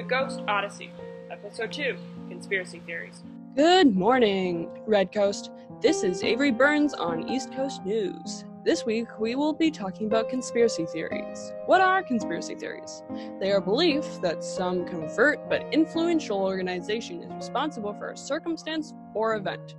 The 0.00 0.06
Ghost 0.06 0.40
Odyssey, 0.48 0.90
Episode 1.30 1.72
2 1.72 1.94
Conspiracy 2.30 2.80
Theories. 2.86 3.22
Good 3.54 3.94
morning, 3.94 4.70
Redcoast. 4.86 5.50
This 5.82 6.02
is 6.04 6.24
Avery 6.24 6.50
Burns 6.50 6.94
on 6.94 7.28
East 7.28 7.52
Coast 7.52 7.84
News. 7.84 8.46
This 8.62 8.84
week, 8.84 9.18
we 9.18 9.36
will 9.36 9.54
be 9.54 9.70
talking 9.70 10.06
about 10.06 10.28
conspiracy 10.28 10.84
theories. 10.84 11.50
What 11.64 11.80
are 11.80 12.02
conspiracy 12.02 12.54
theories? 12.54 13.02
They 13.40 13.52
are 13.52 13.60
belief 13.60 14.20
that 14.20 14.44
some 14.44 14.84
covert 14.84 15.48
but 15.48 15.64
influential 15.72 16.42
organization 16.42 17.22
is 17.22 17.32
responsible 17.32 17.94
for 17.94 18.10
a 18.10 18.16
circumstance 18.18 18.92
or 19.14 19.36
event. 19.36 19.76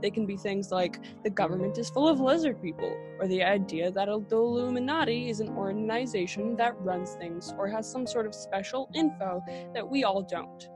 They 0.00 0.10
can 0.10 0.24
be 0.24 0.38
things 0.38 0.70
like 0.70 0.98
the 1.22 1.28
government 1.28 1.76
is 1.76 1.90
full 1.90 2.08
of 2.08 2.20
lizard 2.20 2.62
people, 2.62 2.96
or 3.20 3.28
the 3.28 3.42
idea 3.42 3.90
that 3.90 4.06
the 4.06 4.36
Illuminati 4.36 5.28
is 5.28 5.40
an 5.40 5.50
organization 5.50 6.56
that 6.56 6.80
runs 6.80 7.10
things 7.16 7.52
or 7.58 7.68
has 7.68 7.90
some 7.90 8.06
sort 8.06 8.24
of 8.24 8.34
special 8.34 8.88
info 8.94 9.42
that 9.74 9.86
we 9.86 10.04
all 10.04 10.22
don't. 10.22 10.70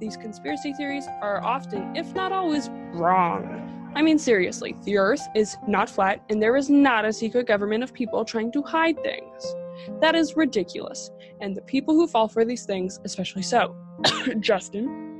These 0.00 0.16
conspiracy 0.16 0.72
theories 0.74 1.08
are 1.20 1.42
often, 1.42 1.96
if 1.96 2.14
not 2.14 2.30
always, 2.30 2.70
wrong. 2.92 3.79
I 3.94 4.02
mean, 4.02 4.18
seriously, 4.18 4.76
the 4.84 4.98
Earth 4.98 5.26
is 5.34 5.56
not 5.66 5.90
flat, 5.90 6.22
and 6.28 6.42
there 6.42 6.56
is 6.56 6.70
not 6.70 7.04
a 7.04 7.12
secret 7.12 7.46
government 7.46 7.82
of 7.82 7.92
people 7.92 8.24
trying 8.24 8.52
to 8.52 8.62
hide 8.62 9.02
things. 9.02 9.54
That 10.00 10.14
is 10.14 10.36
ridiculous, 10.36 11.10
and 11.40 11.56
the 11.56 11.62
people 11.62 11.94
who 11.94 12.06
fall 12.06 12.28
for 12.28 12.44
these 12.44 12.64
things, 12.64 13.00
especially 13.04 13.42
so. 13.42 13.76
Justin, 14.40 15.10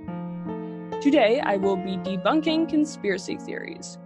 Today, 1.00 1.40
I 1.40 1.56
will 1.56 1.76
be 1.76 1.96
debunking 1.96 2.68
conspiracy 2.68 3.38
theories. 3.38 3.96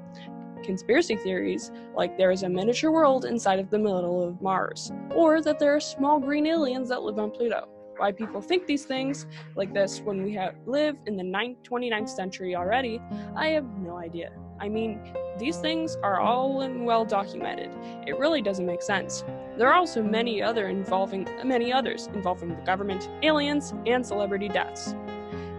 Conspiracy 0.63 1.17
theories, 1.17 1.73
like 1.97 2.17
there 2.17 2.31
is 2.31 2.45
a 2.45 2.49
miniature 2.49 2.93
world 2.93 3.25
inside 3.25 3.59
of 3.59 3.69
the 3.69 3.81
middle 3.81 4.23
of 4.23 4.41
Mars, 4.41 4.93
or 5.12 5.43
that 5.43 5.59
there 5.59 5.75
are 5.75 5.81
small 5.81 6.21
green 6.21 6.47
aliens 6.47 6.91
that 6.91 7.03
live 7.03 7.19
on 7.19 7.33
Pluto. 7.33 7.67
Why 7.97 8.12
people 8.12 8.41
think 8.41 8.67
these 8.67 8.84
things 8.84 9.27
like 9.56 9.75
this 9.75 10.03
when 10.03 10.23
we 10.23 10.34
have 10.34 10.55
live 10.67 10.97
in 11.06 11.17
the 11.17 11.25
29th 11.25 12.09
century 12.09 12.55
already, 12.55 13.01
I 13.34 13.49
have 13.49 13.67
no 13.81 13.99
idea. 13.99 14.31
I 14.60 14.69
mean, 14.69 15.00
these 15.38 15.58
things 15.58 15.97
are 16.02 16.20
all 16.20 16.62
and 16.62 16.84
well 16.86 17.05
documented. 17.05 17.70
It 18.06 18.19
really 18.19 18.41
doesn't 18.41 18.66
make 18.66 18.83
sense. 18.83 19.24
There 19.56 19.69
are 19.69 19.74
also 19.74 20.02
many 20.02 20.42
other 20.42 20.69
involving 20.69 21.28
many 21.44 21.72
others 21.72 22.08
involving 22.14 22.50
the 22.50 22.62
government, 22.62 23.08
aliens, 23.22 23.75
and 23.86 24.05
celebrity 24.05 24.48
deaths. 24.48 24.94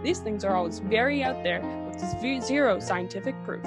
These 0.03 0.19
things 0.19 0.43
are 0.45 0.55
always 0.55 0.79
very 0.79 1.23
out 1.23 1.43
there 1.43 1.61
with 1.87 2.43
zero 2.43 2.79
scientific 2.79 3.35
proof. 3.43 3.63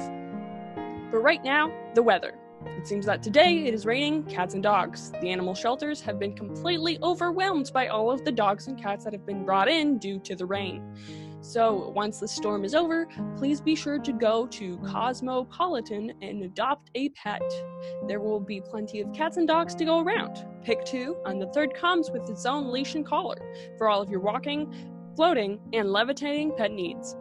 But 1.11 1.19
right 1.19 1.43
now, 1.43 1.73
the 1.95 2.03
weather. 2.03 2.35
It 2.77 2.87
seems 2.87 3.07
that 3.07 3.23
today 3.23 3.67
it 3.67 3.75
is 3.75 3.87
raining 3.87 4.25
cats 4.25 4.55
and 4.55 4.63
dogs. 4.63 5.11
The 5.21 5.31
animal 5.31 5.55
shelters 5.55 6.01
have 6.03 6.19
been 6.19 6.35
completely 6.35 6.99
overwhelmed 7.03 7.71
by 7.73 7.89
all 7.89 8.11
of 8.11 8.25
the 8.25 8.33
dogs 8.33 8.67
and 8.67 8.81
cats 8.81 9.05
that 9.05 9.13
have 9.13 9.25
been 9.25 9.45
brought 9.45 9.69
in 9.69 9.99
due 9.99 10.19
to 10.21 10.35
the 10.35 10.47
rain. 10.47 10.83
So, 11.41 11.91
once 11.95 12.19
the 12.19 12.27
storm 12.27 12.65
is 12.65 12.75
over, 12.75 13.07
please 13.37 13.61
be 13.61 13.75
sure 13.75 13.99
to 13.99 14.13
go 14.13 14.47
to 14.49 14.77
Cosmopolitan 14.79 16.13
and 16.21 16.43
adopt 16.43 16.91
a 16.95 17.11
pet. 17.11 17.43
There 18.09 18.21
will 18.21 18.41
be 18.41 18.61
plenty 18.61 19.01
of 19.01 19.13
cats 19.13 19.37
and 19.37 19.47
dogs 19.47 19.75
to 19.77 19.85
go 19.85 20.01
around. 20.01 20.45
Pick 20.65 20.85
two, 20.85 21.17
and 21.27 21.41
the 21.41 21.47
third 21.49 21.75
comes 21.75 22.11
with 22.11 22.29
its 22.29 22.45
own 22.45 22.73
leash 22.73 22.97
and 22.97 23.07
collar 23.07 23.55
for 23.77 23.89
all 23.89 24.03
of 24.03 24.11
your 24.11 24.21
walking, 24.21 24.73
floating, 25.15 25.61
and 25.73 25.93
levitating 25.93 26.55
pet 26.57 26.73
needs. 26.73 27.17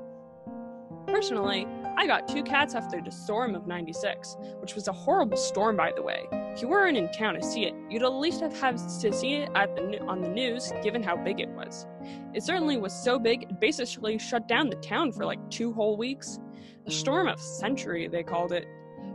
Personally, 1.08 1.66
I 1.96 2.06
got 2.06 2.28
two 2.28 2.44
cats 2.44 2.76
after 2.76 3.02
the 3.02 3.12
storm 3.12 3.56
of 3.56 3.66
96, 3.66 4.36
which 4.60 4.76
was 4.76 4.90
a 4.90 4.92
horrible 4.92 5.38
storm, 5.38 5.78
by 5.78 5.94
the 5.96 6.02
way. 6.02 6.28
If 6.32 6.62
you 6.62 6.68
weren't 6.68 6.98
in 6.98 7.10
town 7.12 7.36
to 7.36 7.42
see 7.42 7.66
it, 7.66 7.74
you'd 7.90 8.04
at 8.04 8.14
least 8.14 8.42
have 8.42 8.60
had 8.60 8.78
to 8.78 9.14
see 9.14 9.36
it 9.36 9.54
the, 9.54 10.04
on 10.06 10.22
the 10.22 10.28
news, 10.28 10.74
given 10.84 11.02
how 11.02 11.16
big 11.16 11.40
it 11.40 11.50
was. 11.50 11.88
It 12.34 12.44
certainly 12.44 12.78
was 12.78 12.94
so 12.94 13.18
big, 13.18 13.44
it 13.44 13.60
basically 13.60 14.20
shut 14.20 14.48
down 14.48 14.70
the 14.70 14.76
town 14.76 15.14
for 15.14 15.26
like 15.26 15.40
two 15.50 15.72
whole 15.72 15.98
weeks. 15.98 16.40
The 16.86 16.92
storm 16.92 17.28
of 17.28 17.40
century, 17.40 18.08
they 18.08 18.22
called 18.22 18.52
it. 18.52 18.68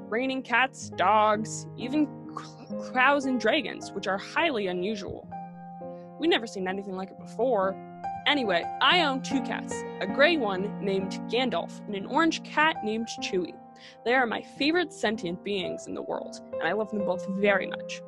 Raining 0.09 0.43
cats, 0.43 0.91
dogs, 0.97 1.67
even 1.77 2.09
crows 2.91 3.27
and 3.27 3.39
dragons, 3.39 3.93
which 3.93 4.07
are 4.07 4.19
highly 4.19 4.69
unusual. 4.69 5.29
We'd 6.19 6.29
never 6.29 6.47
seen 6.47 6.67
anything 6.67 6.97
like 6.97 7.11
it 7.11 7.19
before, 7.19 7.77
Anyway, 8.27 8.65
I 8.81 9.03
own 9.03 9.23
two 9.23 9.43
cats 9.43 9.75
a 10.01 10.07
gray 10.07 10.37
one 10.37 10.85
named 10.85 11.13
Gandalf 11.31 11.85
and 11.87 11.95
an 11.95 12.07
orange 12.07 12.43
cat 12.45 12.77
named 12.85 13.09
Chewie. 13.21 13.55
They 14.05 14.15
are 14.15 14.27
my 14.27 14.43
favorite 14.43 14.93
sentient 14.93 15.43
beings 15.43 15.87
in 15.87 15.95
the 15.95 16.03
world, 16.03 16.41
and 16.53 16.63
I 16.63 16.73
love 16.73 16.91
them 16.91 17.05
both 17.05 17.27
very 17.29 17.67
much. 17.67 18.01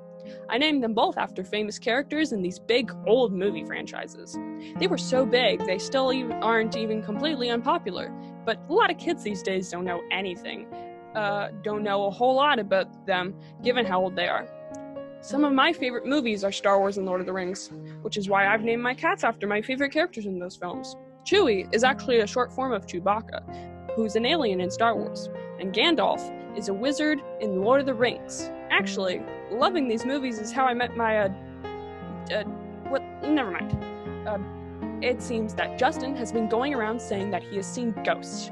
I 0.49 0.59
named 0.59 0.83
them 0.83 0.95
both 0.95 1.19
after 1.19 1.45
famous 1.45 1.79
characters 1.79 2.33
in 2.33 2.43
these 2.43 2.59
big 2.59 2.93
old 3.07 3.33
movie 3.33 3.65
franchises. 3.65 4.39
They 4.79 4.87
were 4.87 4.99
so 4.99 5.27
big, 5.27 5.65
they 5.67 5.79
still 5.79 6.13
aren't 6.43 6.77
even 6.77 7.03
completely 7.03 7.51
unpopular, 7.51 8.13
but 8.45 8.59
a 8.69 8.73
lot 8.73 8.91
of 8.91 8.99
kids 8.99 9.23
these 9.23 9.43
days 9.43 9.69
don't 9.71 9.85
know 9.85 10.03
anything, 10.11 10.67
uh, 11.15 11.49
don't 11.63 11.83
know 11.83 12.07
a 12.07 12.11
whole 12.11 12.37
lot 12.37 12.59
about 12.59 13.07
them, 13.07 13.35
given 13.63 13.85
how 13.85 14.01
old 14.01 14.17
they 14.17 14.29
are. 14.29 14.49
Some 15.25 15.43
of 15.43 15.55
my 15.55 15.73
favorite 15.73 16.05
movies 16.05 16.45
are 16.45 16.53
Star 16.53 16.79
Wars 16.79 16.99
and 16.99 17.07
Lord 17.07 17.21
of 17.21 17.27
the 17.27 17.33
Rings, 17.33 17.71
which 18.03 18.19
is 18.19 18.29
why 18.29 18.47
I've 18.47 18.61
named 18.61 18.83
my 18.83 18.93
cats 18.93 19.25
after 19.25 19.47
my 19.47 19.63
favorite 19.63 19.91
characters 19.91 20.27
in 20.27 20.39
those 20.39 20.55
films. 20.55 20.97
Chewie 21.25 21.67
is 21.75 21.83
actually 21.83 22.19
a 22.19 22.27
short 22.27 22.53
form 22.53 22.73
of 22.73 22.87
Chewbacca, 22.87 23.41
who's 23.97 24.17
an 24.17 24.27
alien 24.27 24.61
in 24.61 24.71
Star 24.71 24.95
Wars, 24.95 25.31
and 25.59 25.73
Gandalf 25.73 26.21
is 26.59 26.69
a 26.69 26.75
wizard 26.75 27.23
in 27.41 27.63
Lord 27.63 27.81
of 27.81 27.87
the 27.87 27.95
Rings. 27.95 28.51
Actually, 28.69 29.23
loving 29.51 29.89
these 29.89 30.05
movies 30.05 30.39
is 30.39 30.53
how 30.53 30.67
I 30.67 30.75
met 30.75 30.95
my, 30.95 31.21
uh, 31.21 31.29
uh 32.31 32.45
what, 32.91 33.01
never 33.23 33.51
mind. 33.51 33.73
Uh, 34.29 34.37
it 35.01 35.23
seems 35.23 35.55
that 35.55 35.79
Justin 35.79 36.15
has 36.17 36.33
been 36.33 36.51
going 36.51 36.75
around 36.75 37.01
saying 37.01 37.31
that 37.31 37.43
he 37.43 37.57
has 37.57 37.67
seen 37.67 37.95
ghosts. 38.05 38.51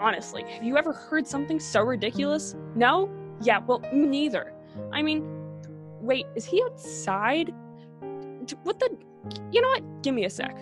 Honestly, 0.00 0.42
have 0.42 0.64
you 0.64 0.76
ever 0.76 0.92
heard 0.92 1.24
something 1.24 1.60
so 1.60 1.82
ridiculous? 1.82 2.56
No? 2.74 3.08
Yeah, 3.40 3.60
well, 3.60 3.80
neither. 3.92 4.52
I 4.92 5.00
mean, 5.00 5.43
Wait, 6.04 6.26
is 6.36 6.44
he 6.44 6.62
outside? 6.62 7.50
What 8.62 8.78
the? 8.78 8.94
You 9.50 9.62
know 9.62 9.68
what? 9.68 10.02
Give 10.02 10.14
me 10.14 10.26
a 10.26 10.30
sec. 10.30 10.54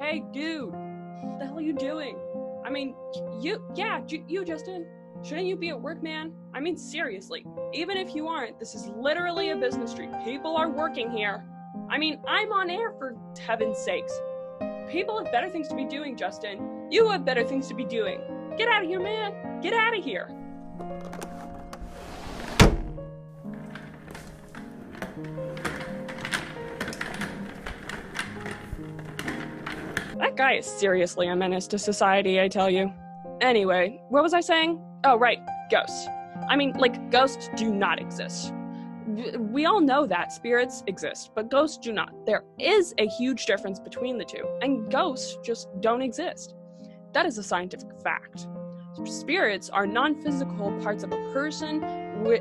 Hey, 0.00 0.24
dude. 0.32 0.72
What 0.72 1.38
the 1.38 1.46
hell 1.46 1.58
are 1.58 1.60
you 1.60 1.72
doing? 1.72 2.18
I 2.66 2.70
mean, 2.70 2.96
you, 3.40 3.64
yeah, 3.76 4.00
you, 4.08 4.44
Justin. 4.44 4.88
Shouldn't 5.22 5.46
you 5.46 5.54
be 5.54 5.68
at 5.68 5.80
work, 5.80 6.02
man? 6.02 6.32
I 6.52 6.58
mean, 6.58 6.76
seriously. 6.76 7.46
Even 7.72 7.96
if 7.96 8.12
you 8.12 8.26
aren't, 8.26 8.58
this 8.58 8.74
is 8.74 8.88
literally 8.88 9.50
a 9.50 9.56
business 9.56 9.92
street. 9.92 10.10
People 10.24 10.56
are 10.56 10.68
working 10.68 11.12
here. 11.12 11.44
I 11.88 11.96
mean, 11.96 12.20
I'm 12.26 12.52
on 12.52 12.70
air 12.70 12.90
for 12.98 13.16
heaven's 13.38 13.78
sakes. 13.78 14.12
People 14.92 15.16
have 15.16 15.32
better 15.32 15.48
things 15.48 15.68
to 15.68 15.74
be 15.74 15.86
doing, 15.86 16.18
Justin. 16.18 16.86
You 16.90 17.08
have 17.08 17.24
better 17.24 17.42
things 17.42 17.66
to 17.68 17.74
be 17.74 17.82
doing. 17.82 18.20
Get 18.58 18.68
out 18.68 18.82
of 18.82 18.88
here, 18.90 19.00
man. 19.00 19.62
Get 19.62 19.72
out 19.72 19.96
of 19.96 20.04
here. 20.04 20.28
That 30.18 30.36
guy 30.36 30.56
is 30.56 30.66
seriously 30.66 31.26
a 31.28 31.34
menace 31.34 31.66
to 31.68 31.78
society, 31.78 32.38
I 32.38 32.48
tell 32.48 32.68
you. 32.68 32.92
Anyway, 33.40 33.98
what 34.10 34.22
was 34.22 34.34
I 34.34 34.42
saying? 34.42 34.78
Oh, 35.04 35.18
right, 35.18 35.38
ghosts. 35.70 36.06
I 36.50 36.56
mean, 36.56 36.74
like, 36.74 37.10
ghosts 37.10 37.48
do 37.56 37.74
not 37.74 37.98
exist. 37.98 38.52
We 39.06 39.66
all 39.66 39.80
know 39.80 40.06
that 40.06 40.32
spirits 40.32 40.82
exist, 40.86 41.30
but 41.34 41.50
ghosts 41.50 41.78
do 41.78 41.92
not. 41.92 42.12
There 42.26 42.44
is 42.58 42.94
a 42.98 43.08
huge 43.08 43.46
difference 43.46 43.80
between 43.80 44.18
the 44.18 44.24
two, 44.24 44.46
and 44.62 44.90
ghosts 44.90 45.38
just 45.44 45.68
don't 45.80 46.02
exist. 46.02 46.54
That 47.12 47.26
is 47.26 47.38
a 47.38 47.42
scientific 47.42 47.88
fact. 48.02 48.46
Spirits 49.04 49.70
are 49.70 49.86
non 49.86 50.20
physical 50.22 50.70
parts 50.82 51.02
of 51.02 51.12
a 51.12 51.32
person 51.32 51.82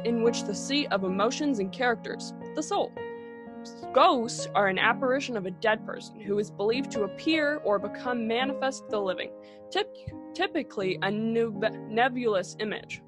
in 0.05 0.21
which 0.23 0.43
the 0.43 0.53
seat 0.53 0.87
of 0.91 1.03
emotions 1.03 1.59
and 1.59 1.71
characters, 1.71 2.33
the 2.55 2.63
soul. 2.63 2.91
Ghosts 3.93 4.47
are 4.55 4.67
an 4.67 4.79
apparition 4.79 5.37
of 5.37 5.45
a 5.45 5.51
dead 5.51 5.85
person 5.85 6.19
who 6.19 6.39
is 6.39 6.51
believed 6.51 6.91
to 6.91 7.03
appear 7.03 7.57
or 7.63 7.79
become 7.79 8.27
manifest 8.27 8.85
to 8.85 8.91
the 8.91 9.01
living, 9.01 9.31
Typ- 9.73 10.33
typically 10.33 10.97
a 11.01 11.11
nebulous 11.11 12.55
image. 12.59 13.01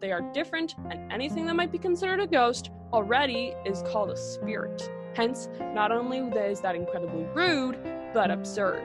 They 0.00 0.12
are 0.12 0.32
different, 0.32 0.74
and 0.90 1.10
anything 1.10 1.46
that 1.46 1.56
might 1.56 1.72
be 1.72 1.78
considered 1.78 2.20
a 2.20 2.26
ghost 2.26 2.70
already 2.92 3.54
is 3.64 3.82
called 3.82 4.10
a 4.10 4.16
spirit. 4.16 4.90
Hence, 5.14 5.48
not 5.72 5.92
only 5.92 6.18
is 6.18 6.60
that 6.60 6.76
incredibly 6.76 7.24
rude, 7.34 7.78
but 8.12 8.30
absurd. 8.30 8.82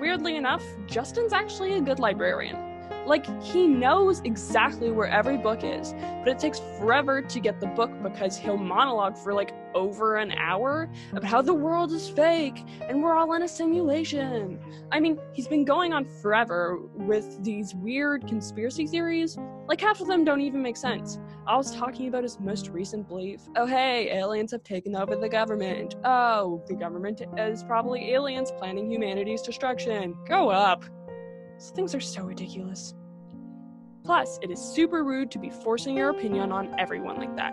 Weirdly 0.00 0.36
enough, 0.36 0.64
Justin's 0.86 1.32
actually 1.32 1.74
a 1.74 1.80
good 1.80 1.98
librarian. 1.98 2.67
Like, 3.08 3.42
he 3.42 3.66
knows 3.66 4.20
exactly 4.24 4.90
where 4.90 5.08
every 5.08 5.38
book 5.38 5.60
is, 5.62 5.94
but 5.94 6.28
it 6.28 6.38
takes 6.38 6.60
forever 6.78 7.22
to 7.22 7.40
get 7.40 7.58
the 7.58 7.66
book 7.68 7.90
because 8.02 8.36
he'll 8.36 8.58
monologue 8.58 9.16
for 9.16 9.32
like 9.32 9.54
over 9.74 10.16
an 10.16 10.32
hour 10.32 10.90
about 11.10 11.24
how 11.24 11.40
the 11.40 11.54
world 11.54 11.90
is 11.92 12.08
fake 12.08 12.62
and 12.82 13.02
we're 13.02 13.14
all 13.14 13.32
in 13.32 13.42
a 13.42 13.48
simulation. 13.48 14.60
I 14.92 15.00
mean, 15.00 15.18
he's 15.32 15.48
been 15.48 15.64
going 15.64 15.94
on 15.94 16.04
forever 16.04 16.80
with 16.96 17.42
these 17.42 17.74
weird 17.74 18.28
conspiracy 18.28 18.86
theories. 18.86 19.38
Like, 19.66 19.80
half 19.80 20.02
of 20.02 20.06
them 20.06 20.22
don't 20.22 20.42
even 20.42 20.60
make 20.60 20.76
sense. 20.76 21.18
I 21.46 21.56
was 21.56 21.74
talking 21.74 22.08
about 22.08 22.24
his 22.24 22.38
most 22.38 22.68
recent 22.68 23.08
belief. 23.08 23.40
Oh, 23.56 23.64
hey, 23.64 24.10
aliens 24.10 24.52
have 24.52 24.64
taken 24.64 24.94
over 24.94 25.16
the 25.16 25.30
government. 25.30 25.96
Oh, 26.04 26.62
the 26.68 26.74
government 26.74 27.22
is 27.38 27.62
probably 27.62 28.12
aliens 28.12 28.50
planning 28.58 28.90
humanity's 28.90 29.40
destruction. 29.40 30.14
Go 30.26 30.50
up. 30.50 30.84
These 31.58 31.70
things 31.70 31.92
are 31.92 32.00
so 32.00 32.22
ridiculous. 32.22 32.94
Plus, 34.04 34.38
it 34.42 34.50
is 34.50 34.60
super 34.60 35.02
rude 35.02 35.28
to 35.32 35.40
be 35.40 35.50
forcing 35.50 35.96
your 35.96 36.10
opinion 36.10 36.52
on 36.52 36.72
everyone 36.78 37.16
like 37.16 37.34
that. 37.34 37.52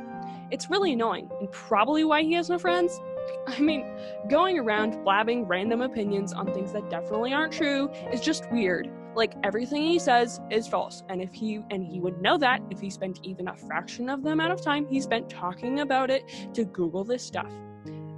It's 0.51 0.69
really 0.69 0.93
annoying, 0.93 1.27
and 1.39 1.51
probably 1.51 2.03
why 2.03 2.21
he 2.21 2.33
has 2.33 2.47
no 2.47 2.59
friends. 2.59 3.01
I 3.47 3.59
mean, 3.59 3.83
going 4.29 4.59
around 4.59 5.03
blabbing 5.03 5.47
random 5.47 5.81
opinions 5.81 6.33
on 6.33 6.53
things 6.53 6.71
that 6.73 6.87
definitely 6.87 7.33
aren't 7.33 7.51
true 7.51 7.89
is 8.13 8.21
just 8.21 8.49
weird. 8.51 8.91
Like 9.15 9.33
everything 9.43 9.81
he 9.81 9.97
says 9.97 10.39
is 10.51 10.67
false, 10.67 11.01
and 11.09 11.19
if 11.19 11.33
he 11.33 11.61
and 11.71 11.83
he 11.83 11.99
would 11.99 12.21
know 12.21 12.37
that 12.37 12.61
if 12.69 12.79
he 12.79 12.91
spent 12.91 13.21
even 13.23 13.47
a 13.47 13.55
fraction 13.55 14.07
of 14.07 14.21
the 14.21 14.29
amount 14.29 14.53
of 14.53 14.61
time 14.61 14.85
he 14.87 15.01
spent 15.01 15.29
talking 15.31 15.79
about 15.79 16.11
it 16.11 16.23
to 16.53 16.63
Google 16.63 17.03
this 17.03 17.23
stuff. 17.23 17.51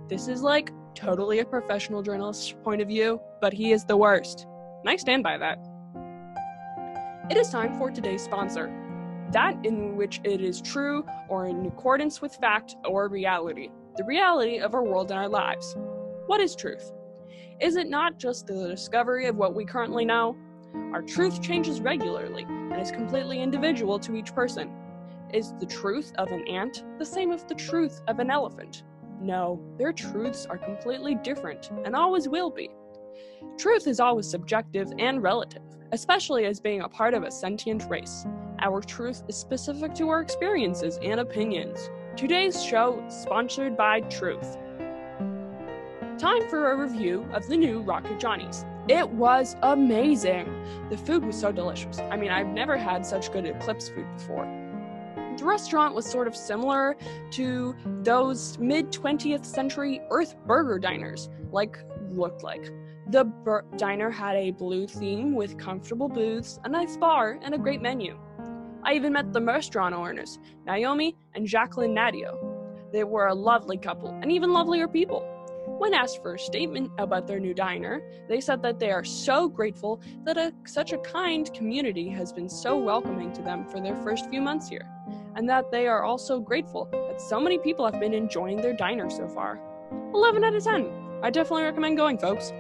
This 0.10 0.28
is 0.28 0.42
like 0.42 0.72
totally 0.96 1.40
a 1.40 1.46
professional 1.46 2.02
journalist's 2.02 2.54
point 2.62 2.82
of 2.82 2.90
view, 2.90 3.22
but 3.40 3.54
he 3.54 3.72
is 3.72 3.86
the 3.86 3.96
worst. 3.96 4.48
And 4.82 4.90
I 4.90 4.98
stand 4.98 5.24
by 5.24 5.38
that. 5.38 5.58
It 7.30 7.36
is 7.36 7.50
time 7.50 7.78
for 7.78 7.92
today's 7.92 8.24
sponsor. 8.24 8.72
That 9.34 9.58
in 9.66 9.98
which 9.98 10.22
it 10.24 10.40
is 10.40 10.62
true 10.62 11.06
or 11.28 11.48
in 11.48 11.66
accordance 11.66 12.22
with 12.22 12.34
fact 12.36 12.78
or 12.86 13.10
reality. 13.10 13.70
The 13.98 14.06
reality 14.06 14.60
of 14.60 14.74
our 14.74 14.84
world 14.84 15.12
and 15.12 15.20
our 15.20 15.28
lives. 15.28 15.76
What 16.28 16.40
is 16.40 16.56
truth? 16.56 16.90
Is 17.60 17.76
it 17.76 17.90
not 17.90 18.18
just 18.18 18.48
the 18.48 18.70
discovery 18.70 19.26
of 19.26 19.36
what 19.36 19.56
we 19.56 19.66
currently 19.66 20.06
know? 20.06 20.38
Our 20.94 21.02
truth 21.02 21.42
changes 21.42 21.82
regularly 21.82 22.44
and 22.48 22.80
is 22.80 22.92
completely 22.92 23.42
individual 23.42 24.00
to 24.00 24.16
each 24.16 24.34
person. 24.34 24.72
Is 25.34 25.54
the 25.60 25.66
truth 25.66 26.14
of 26.18 26.32
an 26.32 26.48
ant 26.48 26.86
the 26.98 27.06
same 27.06 27.34
as 27.34 27.44
the 27.44 27.56
truth 27.56 28.02
of 28.08 28.20
an 28.20 28.32
elephant? 28.32 28.84
No, 29.20 29.62
their 29.78 29.92
truths 29.92 30.46
are 30.46 30.58
completely 30.58 31.16
different 31.16 31.72
and 31.84 31.94
always 31.94 32.30
will 32.30 32.52
be. 32.52 32.70
Truth 33.58 33.86
is 33.88 34.00
always 34.00 34.30
subjective 34.30 34.94
and 34.98 35.22
relative 35.22 35.67
especially 35.92 36.46
as 36.46 36.60
being 36.60 36.82
a 36.82 36.90
part 36.90 37.14
of 37.14 37.24
a 37.24 37.32
sentient 37.32 37.86
race. 37.90 38.26
Our 38.60 38.82
truth 38.82 39.24
is 39.28 39.36
specific 39.36 39.94
to 39.96 40.10
our 40.10 40.22
experiences 40.22 41.00
and 41.02 41.20
opinions. 41.20 41.90
Today's 42.16 42.64
show 42.64 43.04
is 43.08 43.14
sponsored 43.14 43.78
by 43.78 44.02
Truth. 44.02 44.58
Time 46.18 46.50
for 46.50 46.72
a 46.72 46.76
review 46.76 47.28
of 47.32 47.48
the 47.48 47.56
new 47.56 47.82
Rocket 47.82 48.20
Johnny's. 48.20 48.66
It 48.90 49.08
was 49.08 49.56
amazing. 49.62 50.48
The 50.90 50.98
food 50.98 51.24
was 51.24 51.40
so 51.40 51.52
delicious. 51.52 52.00
I 52.00 52.18
mean, 52.18 52.32
I've 52.32 52.48
never 52.48 52.78
had 52.78 53.06
such 53.06 53.32
good 53.32 53.46
Eclipse 53.46 53.90
food 53.90 54.08
before. 54.18 54.46
The 55.38 55.46
restaurant 55.46 55.94
was 55.94 56.08
sort 56.08 56.28
of 56.28 56.36
similar 56.36 56.98
to 57.32 57.76
those 58.02 58.58
mid 58.58 58.92
20th 58.92 59.46
century 59.46 60.02
Earth 60.10 60.36
Burger 60.48 60.80
diners, 60.80 61.30
like 61.52 61.78
looked 62.10 62.44
like. 62.44 62.72
The 63.10 63.24
bur- 63.24 63.64
diner 63.78 64.10
had 64.10 64.36
a 64.36 64.52
blue 64.52 64.86
theme 64.86 65.34
with 65.34 65.58
comfortable 65.58 66.10
booths, 66.10 66.60
a 66.66 66.70
nice 66.70 66.98
bar, 66.98 67.40
and 67.42 67.56
a 67.56 67.58
great 67.58 67.82
menu. 67.82 68.20
I 68.84 68.96
even 68.96 69.14
met 69.14 69.32
the 69.32 69.42
restaurant 69.42 69.96
owners, 69.96 70.40
Naomi 70.66 71.16
and 71.34 71.48
Jacqueline 71.48 71.96
Nadio. 71.96 72.38
They 72.92 73.06
were 73.06 73.28
a 73.28 73.34
lovely 73.34 73.78
couple, 73.78 74.10
and 74.22 74.30
even 74.30 74.52
lovelier 74.52 74.90
people. 74.90 75.22
When 75.78 75.94
asked 75.94 76.22
for 76.22 76.34
a 76.34 76.40
statement 76.40 76.92
about 76.98 77.28
their 77.28 77.40
new 77.40 77.54
diner, 77.54 78.02
they 78.28 78.42
said 78.42 78.62
that 78.64 78.78
they 78.78 78.92
are 78.92 79.06
so 79.06 79.48
grateful 79.48 80.02
that 80.26 80.38
a, 80.38 80.52
such 80.66 80.92
a 80.92 80.98
kind 80.98 81.54
community 81.54 82.10
has 82.10 82.34
been 82.34 82.50
so 82.50 82.78
welcoming 82.78 83.32
to 83.34 83.42
them 83.42 83.66
for 83.70 83.80
their 83.80 83.96
first 84.04 84.30
few 84.30 84.42
months 84.42 84.68
here, 84.68 84.90
and 85.38 85.48
that 85.48 85.72
they 85.72 85.88
are 85.88 86.04
also 86.04 86.42
grateful 86.42 86.90
that 86.92 87.22
so 87.22 87.40
many 87.40 87.58
people 87.58 87.90
have 87.90 88.02
been 88.02 88.14
enjoying 88.14 88.58
their 88.58 88.76
diner 88.76 89.10
so 89.10 89.30
far. 89.30 89.62
11 90.14 90.44
out 90.44 90.56
of 90.56 90.64
10. 90.64 91.20
I 91.24 91.30
definitely 91.30 91.64
recommend 91.64 91.96
going, 91.96 92.18
folks. 92.18 92.52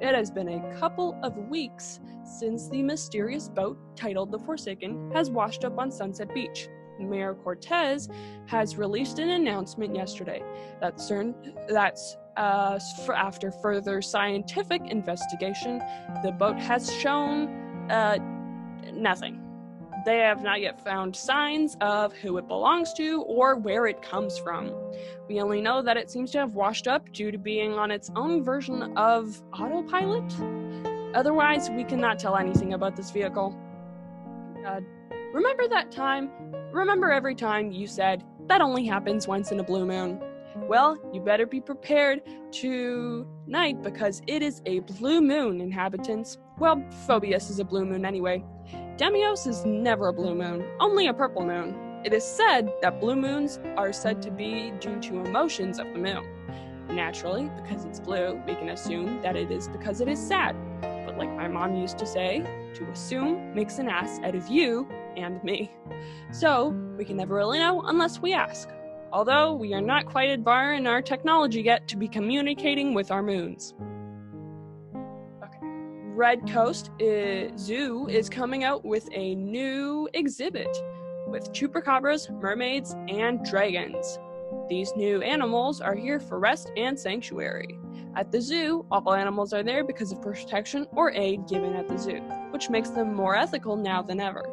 It 0.00 0.14
has 0.14 0.30
been 0.30 0.48
a 0.48 0.78
couple 0.78 1.18
of 1.22 1.36
weeks 1.36 2.00
since 2.24 2.68
the 2.68 2.82
mysterious 2.82 3.48
boat 3.48 3.78
titled 3.96 4.30
the 4.30 4.38
Forsaken 4.38 5.10
has 5.12 5.30
washed 5.30 5.64
up 5.64 5.78
on 5.78 5.90
Sunset 5.90 6.32
Beach. 6.32 6.68
Mayor 7.00 7.34
Cortez 7.34 8.08
has 8.46 8.76
released 8.76 9.18
an 9.18 9.30
announcement 9.30 9.94
yesterday 9.94 10.42
that 10.80 10.96
CERN, 10.96 11.34
that's 11.68 12.16
uh, 12.36 12.78
after 13.14 13.50
further 13.50 14.00
scientific 14.00 14.82
investigation, 14.86 15.80
the 16.22 16.32
boat 16.32 16.58
has 16.58 16.92
shown 16.94 17.48
uh, 17.90 18.18
nothing. 18.92 19.47
They 20.04 20.18
have 20.18 20.42
not 20.42 20.60
yet 20.60 20.82
found 20.82 21.14
signs 21.14 21.76
of 21.80 22.12
who 22.12 22.38
it 22.38 22.46
belongs 22.46 22.92
to 22.94 23.22
or 23.22 23.56
where 23.56 23.86
it 23.86 24.00
comes 24.00 24.38
from. 24.38 24.72
We 25.28 25.40
only 25.40 25.60
know 25.60 25.82
that 25.82 25.96
it 25.96 26.10
seems 26.10 26.30
to 26.32 26.38
have 26.38 26.54
washed 26.54 26.86
up 26.86 27.12
due 27.12 27.30
to 27.30 27.38
being 27.38 27.74
on 27.74 27.90
its 27.90 28.10
own 28.14 28.42
version 28.42 28.96
of 28.96 29.42
autopilot. 29.52 30.32
Otherwise, 31.14 31.70
we 31.70 31.84
cannot 31.84 32.18
tell 32.18 32.36
anything 32.36 32.74
about 32.74 32.96
this 32.96 33.10
vehicle. 33.10 33.58
Uh, 34.66 34.80
remember 35.32 35.68
that 35.68 35.90
time? 35.90 36.30
Remember 36.72 37.10
every 37.10 37.34
time 37.34 37.72
you 37.72 37.86
said, 37.86 38.24
that 38.46 38.60
only 38.60 38.86
happens 38.86 39.26
once 39.26 39.52
in 39.52 39.60
a 39.60 39.64
blue 39.64 39.84
moon? 39.84 40.20
Well, 40.68 40.98
you 41.12 41.20
better 41.20 41.46
be 41.46 41.60
prepared 41.60 42.22
tonight 42.52 43.82
because 43.82 44.22
it 44.26 44.42
is 44.42 44.62
a 44.66 44.80
blue 44.80 45.20
moon, 45.20 45.60
inhabitants. 45.60 46.38
Well, 46.58 46.84
Phobos 47.06 47.50
is 47.50 47.58
a 47.58 47.64
blue 47.64 47.84
moon 47.84 48.04
anyway. 48.04 48.44
Deimos 48.96 49.46
is 49.46 49.64
never 49.64 50.08
a 50.08 50.12
blue 50.12 50.34
moon, 50.34 50.64
only 50.80 51.06
a 51.06 51.14
purple 51.14 51.44
moon. 51.44 52.02
It 52.04 52.12
is 52.12 52.24
said 52.24 52.72
that 52.82 53.00
blue 53.00 53.16
moons 53.16 53.60
are 53.76 53.92
said 53.92 54.22
to 54.22 54.30
be 54.30 54.72
due 54.80 55.00
to 55.00 55.20
emotions 55.20 55.78
of 55.78 55.86
the 55.92 55.98
moon. 55.98 56.24
Naturally, 56.88 57.50
because 57.62 57.84
it's 57.84 58.00
blue, 58.00 58.42
we 58.46 58.54
can 58.54 58.70
assume 58.70 59.20
that 59.22 59.36
it 59.36 59.50
is 59.50 59.68
because 59.68 60.00
it 60.00 60.08
is 60.08 60.18
sad. 60.18 60.56
But 60.80 61.18
like 61.18 61.30
my 61.30 61.48
mom 61.48 61.74
used 61.74 61.98
to 61.98 62.06
say, 62.06 62.44
to 62.74 62.84
assume 62.90 63.54
makes 63.54 63.78
an 63.78 63.88
ass 63.88 64.20
out 64.24 64.34
of 64.34 64.48
you 64.48 64.88
and 65.16 65.42
me. 65.44 65.70
So, 66.30 66.68
we 66.96 67.04
can 67.04 67.16
never 67.16 67.34
really 67.34 67.58
know 67.58 67.82
unless 67.82 68.20
we 68.20 68.32
ask. 68.32 68.68
Although 69.12 69.54
we 69.54 69.74
are 69.74 69.80
not 69.80 70.06
quite 70.06 70.30
advanced 70.30 70.80
in 70.80 70.86
our 70.86 71.02
technology 71.02 71.62
yet 71.62 71.88
to 71.88 71.96
be 71.96 72.08
communicating 72.08 72.94
with 72.94 73.10
our 73.10 73.22
moons. 73.22 73.74
Redcoast 76.18 76.90
is, 76.98 77.52
Zoo 77.60 78.08
is 78.08 78.28
coming 78.28 78.64
out 78.64 78.84
with 78.84 79.08
a 79.12 79.36
new 79.36 80.08
exhibit 80.14 80.76
with 81.28 81.52
chupacabras, 81.52 82.28
mermaids, 82.40 82.96
and 83.08 83.44
dragons. 83.44 84.18
These 84.68 84.96
new 84.96 85.22
animals 85.22 85.80
are 85.80 85.94
here 85.94 86.18
for 86.18 86.40
rest 86.40 86.72
and 86.76 86.98
sanctuary. 86.98 87.78
At 88.16 88.32
the 88.32 88.40
zoo, 88.40 88.84
all 88.90 89.14
animals 89.14 89.52
are 89.52 89.62
there 89.62 89.84
because 89.84 90.10
of 90.10 90.20
protection 90.20 90.88
or 90.90 91.12
aid 91.12 91.46
given 91.46 91.74
at 91.74 91.86
the 91.86 91.96
zoo, 91.96 92.20
which 92.50 92.68
makes 92.68 92.90
them 92.90 93.14
more 93.14 93.36
ethical 93.36 93.76
now 93.76 94.02
than 94.02 94.18
ever. 94.18 94.44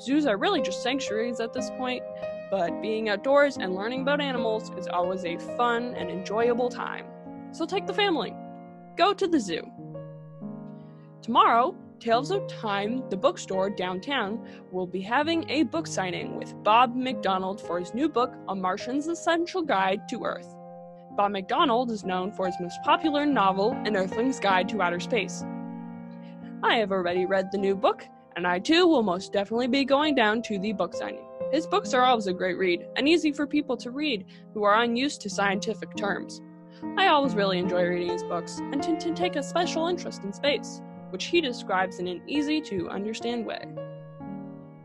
Zoos 0.00 0.26
are 0.26 0.36
really 0.36 0.62
just 0.62 0.82
sanctuaries 0.82 1.38
at 1.38 1.52
this 1.52 1.70
point, 1.78 2.02
but 2.50 2.82
being 2.82 3.08
outdoors 3.08 3.56
and 3.56 3.76
learning 3.76 4.02
about 4.02 4.20
animals 4.20 4.72
is 4.76 4.88
always 4.88 5.24
a 5.24 5.38
fun 5.56 5.94
and 5.94 6.10
enjoyable 6.10 6.68
time. 6.68 7.06
So 7.52 7.66
take 7.66 7.86
the 7.86 7.94
family. 7.94 8.34
Go 8.96 9.14
to 9.14 9.28
the 9.28 9.38
zoo. 9.38 9.70
Tomorrow, 11.22 11.74
Tales 11.98 12.30
of 12.30 12.46
Time, 12.46 13.02
the 13.10 13.16
bookstore 13.16 13.70
downtown, 13.70 14.48
will 14.70 14.86
be 14.86 15.00
having 15.00 15.48
a 15.50 15.64
book 15.64 15.86
signing 15.86 16.36
with 16.36 16.54
Bob 16.62 16.94
McDonald 16.94 17.60
for 17.60 17.80
his 17.80 17.92
new 17.92 18.08
book, 18.08 18.32
A 18.48 18.54
Martian's 18.54 19.08
Essential 19.08 19.62
Guide 19.62 20.08
to 20.08 20.24
Earth. 20.24 20.54
Bob 21.16 21.32
McDonald 21.32 21.90
is 21.90 22.04
known 22.04 22.30
for 22.30 22.46
his 22.46 22.54
most 22.60 22.78
popular 22.84 23.26
novel, 23.26 23.72
An 23.84 23.96
Earthling's 23.96 24.38
Guide 24.38 24.68
to 24.68 24.80
Outer 24.80 25.00
Space. 25.00 25.44
I 26.62 26.76
have 26.76 26.92
already 26.92 27.26
read 27.26 27.48
the 27.50 27.58
new 27.58 27.74
book, 27.74 28.06
and 28.36 28.46
I 28.46 28.60
too 28.60 28.86
will 28.86 29.02
most 29.02 29.32
definitely 29.32 29.66
be 29.66 29.84
going 29.84 30.14
down 30.14 30.40
to 30.42 30.58
the 30.58 30.72
book 30.72 30.94
signing. 30.94 31.26
His 31.50 31.66
books 31.66 31.94
are 31.94 32.04
always 32.04 32.28
a 32.28 32.32
great 32.32 32.58
read, 32.58 32.86
and 32.96 33.08
easy 33.08 33.32
for 33.32 33.46
people 33.46 33.76
to 33.78 33.90
read 33.90 34.24
who 34.54 34.62
are 34.62 34.82
unused 34.82 35.20
to 35.22 35.30
scientific 35.30 35.96
terms. 35.96 36.40
I 36.96 37.08
always 37.08 37.34
really 37.34 37.58
enjoy 37.58 37.82
reading 37.82 38.12
his 38.12 38.22
books, 38.22 38.60
and 38.60 38.80
tend 38.80 39.00
to 39.00 39.12
take 39.14 39.34
a 39.34 39.42
special 39.42 39.88
interest 39.88 40.22
in 40.22 40.32
space 40.32 40.80
which 41.10 41.26
he 41.26 41.40
describes 41.40 41.98
in 41.98 42.06
an 42.06 42.22
easy 42.26 42.60
to 42.62 42.88
understand 42.88 43.46
way. 43.46 43.66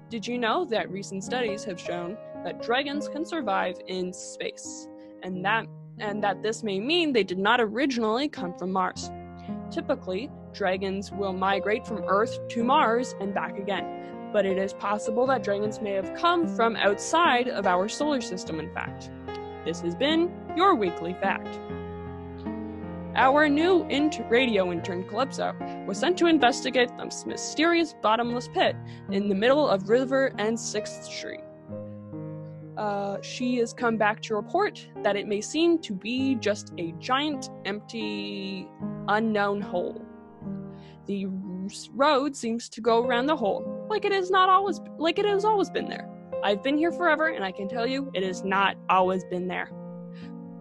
Did 0.10 0.28
you 0.28 0.38
know 0.38 0.66
that 0.66 0.92
recent 0.92 1.24
studies 1.24 1.64
have 1.64 1.80
shown 1.80 2.18
that 2.44 2.62
dragons 2.62 3.08
can 3.08 3.26
survive 3.26 3.76
in 3.88 4.14
space, 4.14 4.88
and 5.24 5.44
that 5.44 5.66
and 6.00 6.24
that 6.24 6.42
this 6.42 6.64
may 6.64 6.80
mean 6.80 7.14
they 7.14 7.24
did 7.24 7.38
not 7.38 7.62
originally 7.62 8.28
come 8.28 8.54
from 8.58 8.72
Mars? 8.72 9.12
Typically, 9.72 10.30
dragons 10.54 11.12
will 11.12 11.34
migrate 11.34 11.86
from 11.86 12.04
Earth 12.08 12.48
to 12.50 12.64
Mars 12.64 13.16
and 13.20 13.34
back 13.34 13.58
again. 13.58 14.30
But 14.32 14.46
it 14.46 14.58
is 14.58 14.74
possible 14.74 15.28
that 15.28 15.44
dragons 15.44 15.82
may 15.82 15.92
have 15.94 16.14
come 16.16 16.48
from 16.48 16.76
outside 16.76 17.48
of 17.48 17.68
our 17.68 17.88
solar 17.88 18.22
system, 18.22 18.60
in 18.60 18.74
fact. 18.74 19.10
This 19.66 19.82
has 19.82 19.96
been 19.96 20.32
your 20.56 20.76
weekly 20.76 21.14
fact. 21.14 21.60
Our 23.16 23.48
new 23.48 23.86
int- 23.90 24.22
radio 24.28 24.72
intern, 24.72 25.04
Calypso, 25.04 25.54
was 25.88 26.00
sent 26.00 26.18
to 26.18 26.26
investigate 26.26 26.90
the 26.98 27.24
mysterious 27.28 27.94
bottomless 28.02 28.48
pit 28.48 28.76
in 29.12 29.30
the 29.30 29.36
middle 29.36 29.68
of 29.68 29.88
River 29.88 30.34
and 30.40 30.58
6th 30.58 31.04
Street. 31.04 31.42
Uh, 32.76 33.22
she 33.22 33.58
has 33.58 33.72
come 33.72 33.98
back 33.98 34.20
to 34.24 34.36
report 34.36 34.88
that 35.04 35.16
it 35.16 35.28
may 35.28 35.42
seem 35.42 35.78
to 35.78 35.94
be 35.94 36.34
just 36.36 36.74
a 36.80 36.92
giant, 36.94 37.52
empty, 37.66 38.68
unknown 39.08 39.62
hole. 39.62 40.04
The 41.06 41.28
road 41.94 42.36
seems 42.36 42.68
to 42.70 42.82
go 42.82 43.06
around 43.06 43.28
the 43.28 43.36
hole, 43.36 43.86
like 43.92 44.06
it 44.06 44.12
is 44.12 44.32
not 44.32 44.50
always 44.50 44.82
like 44.98 45.20
it 45.20 45.26
has 45.26 45.46
always 45.46 45.70
been 45.70 45.88
there. 45.88 46.10
I've 46.44 46.64
been 46.64 46.78
here 46.78 46.92
forever, 46.92 47.28
and 47.28 47.46
I 47.46 47.52
can 47.52 47.68
tell 47.68 47.86
you, 47.86 48.10
it 48.16 48.24
has 48.24 48.44
not 48.44 48.76
always 48.90 49.24
been 49.26 49.48
there. 49.48 49.70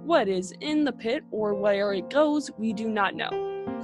What 0.04 0.28
is 0.28 0.52
in 0.60 0.84
the 0.84 0.92
pit 0.92 1.22
or 1.30 1.54
where 1.54 1.92
it 1.92 2.10
goes, 2.10 2.50
we 2.58 2.72
do 2.72 2.88
not 2.88 3.14
know. 3.14 3.30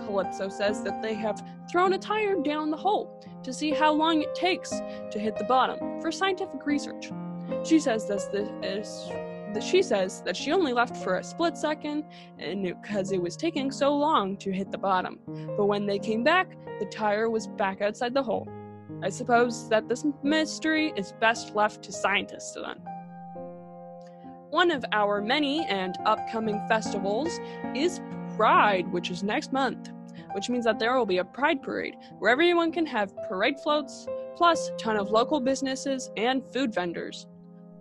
Calypso 0.04 0.48
says 0.48 0.82
that 0.82 1.00
they 1.00 1.14
have 1.14 1.46
thrown 1.70 1.92
a 1.92 1.98
tire 1.98 2.34
down 2.42 2.72
the 2.72 2.76
hole 2.76 3.24
to 3.44 3.52
see 3.52 3.70
how 3.70 3.92
long 3.92 4.22
it 4.22 4.34
takes 4.34 4.70
to 4.70 5.18
hit 5.18 5.36
the 5.36 5.44
bottom 5.44 6.00
for 6.00 6.10
scientific 6.10 6.66
research. 6.66 7.12
She 7.64 7.78
says 7.78 8.08
this 8.08 8.28
is 8.62 9.08
that 9.54 9.62
she 9.62 9.80
says 9.80 10.20
that 10.22 10.36
she 10.36 10.50
only 10.50 10.72
left 10.72 10.96
for 10.96 11.18
a 11.18 11.24
split 11.24 11.56
second 11.56 12.04
and 12.38 12.64
because 12.64 13.12
it 13.12 13.22
was 13.22 13.36
taking 13.36 13.70
so 13.70 13.96
long 13.96 14.36
to 14.38 14.50
hit 14.50 14.72
the 14.72 14.78
bottom. 14.78 15.20
But 15.56 15.66
when 15.66 15.86
they 15.86 16.00
came 16.00 16.24
back, 16.24 16.56
the 16.80 16.86
tire 16.86 17.30
was 17.30 17.46
back 17.46 17.80
outside 17.80 18.12
the 18.12 18.22
hole. 18.24 18.48
I 19.02 19.08
suppose 19.08 19.68
that 19.68 19.88
this 19.88 20.04
mystery 20.24 20.92
is 20.96 21.12
best 21.20 21.54
left 21.54 21.84
to 21.84 21.92
scientists 21.92 22.54
then. 22.54 22.80
One 24.50 24.70
of 24.70 24.82
our 24.92 25.20
many 25.20 25.66
and 25.66 25.98
upcoming 26.06 26.58
festivals 26.68 27.38
is 27.74 28.00
Pride, 28.34 28.90
which 28.92 29.10
is 29.10 29.22
next 29.22 29.52
month, 29.52 29.90
which 30.32 30.48
means 30.48 30.64
that 30.64 30.78
there 30.78 30.96
will 30.96 31.04
be 31.04 31.18
a 31.18 31.24
Pride 31.24 31.62
parade 31.62 31.96
where 32.18 32.30
everyone 32.30 32.72
can 32.72 32.86
have 32.86 33.14
parade 33.28 33.60
floats, 33.60 34.06
plus 34.36 34.70
a 34.70 34.76
ton 34.76 34.96
of 34.96 35.10
local 35.10 35.38
businesses 35.38 36.10
and 36.16 36.42
food 36.50 36.72
vendors. 36.72 37.26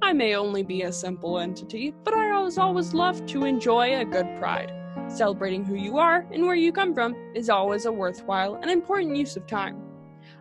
I 0.02 0.12
may 0.12 0.36
only 0.36 0.62
be 0.62 0.82
a 0.82 0.92
simple 0.92 1.40
entity, 1.40 1.94
but 2.04 2.14
I 2.14 2.32
always 2.32 2.58
always 2.58 2.94
love 2.94 3.26
to 3.28 3.46
enjoy 3.46 4.00
a 4.00 4.06
good 4.06 4.28
pride. 4.38 4.74
Celebrating 5.08 5.64
who 5.64 5.76
you 5.76 5.98
are 5.98 6.28
and 6.34 6.46
where 6.46 6.56
you 6.56 6.74
come 6.74 6.94
from 6.94 7.16
is 7.34 7.50
always 7.50 7.86
a 7.86 7.92
worthwhile 7.92 8.56
and 8.56 8.70
important 8.70 9.16
use 9.16 9.38
of 9.38 9.48
time. 9.48 9.82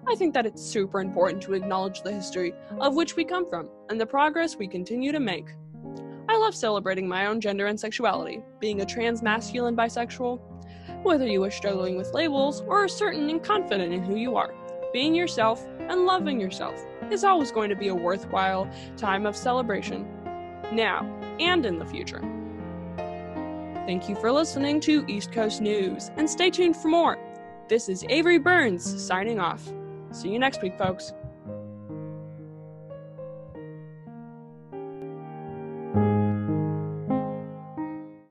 I 0.09 0.16
think 0.16 0.35
that 0.35 0.47
it's 0.47 0.62
super 0.62 1.00
important 1.00 1.40
to 1.45 1.54
acknowledge 1.54 2.02
the 2.02 2.12
history 2.12 2.52
of 2.80 2.97
which 2.97 3.14
we 3.14 3.25
come 3.25 3.49
from 3.49 3.68
and 3.90 4.00
the 4.00 4.06
progress 4.06 4.56
we 4.56 4.66
continue 4.66 5.12
to 5.12 5.21
make. 5.21 5.47
I 6.37 6.38
love 6.38 6.55
celebrating 6.55 7.09
my 7.09 7.25
own 7.25 7.40
gender 7.40 7.64
and 7.64 7.81
sexuality, 7.81 8.43
being 8.61 8.83
a 8.83 8.85
trans 8.85 9.23
masculine 9.23 9.75
bisexual. 9.75 10.38
Whether 11.02 11.26
you 11.26 11.43
are 11.45 11.50
struggling 11.50 11.97
with 11.97 12.12
labels 12.12 12.61
or 12.66 12.85
are 12.85 12.88
certain 12.88 13.31
and 13.31 13.43
confident 13.43 13.95
in 13.95 14.02
who 14.02 14.16
you 14.16 14.37
are, 14.37 14.52
being 14.93 15.14
yourself 15.14 15.66
and 15.88 16.05
loving 16.05 16.38
yourself 16.38 16.78
is 17.11 17.25
always 17.25 17.50
going 17.50 17.71
to 17.71 17.75
be 17.75 17.88
a 17.88 17.95
worthwhile 17.95 18.71
time 18.99 19.25
of 19.25 19.35
celebration, 19.35 20.07
now 20.73 21.07
and 21.40 21.64
in 21.64 21.78
the 21.78 21.87
future. 21.87 22.21
Thank 23.87 24.07
you 24.07 24.14
for 24.14 24.31
listening 24.31 24.78
to 24.81 25.07
East 25.09 25.33
Coast 25.33 25.62
News, 25.62 26.11
and 26.19 26.28
stay 26.28 26.50
tuned 26.50 26.76
for 26.76 26.88
more. 26.88 27.16
This 27.71 27.88
is 27.88 28.05
Avery 28.11 28.38
Burns 28.38 29.02
signing 29.02 29.40
off. 29.40 29.66
See 30.11 30.28
you 30.28 30.38
next 30.38 30.61
week, 30.61 30.76
folks. 30.76 31.14